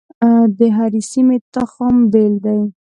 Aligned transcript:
د 0.57 0.59
هرې 0.75 1.01
سیمې 1.11 1.37
تخم 1.53 1.95
بیل 2.11 2.33
دی. 2.45 2.59